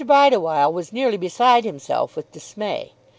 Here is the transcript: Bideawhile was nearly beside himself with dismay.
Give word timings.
Bideawhile 0.03 0.73
was 0.73 0.91
nearly 0.91 1.17
beside 1.17 1.63
himself 1.63 2.15
with 2.15 2.31
dismay. 2.31 2.93